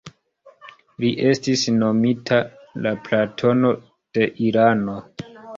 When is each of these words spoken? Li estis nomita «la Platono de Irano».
Li 1.03 1.11
estis 1.31 1.65
nomita 1.75 2.39
«la 2.87 2.95
Platono 3.09 3.77
de 4.19 4.29
Irano». 4.49 5.01